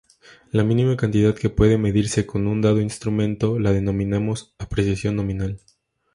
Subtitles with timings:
[0.51, 5.61] La mínima cantidad que puede medirse con un dado instrumento la denominamos "apreciación nominal.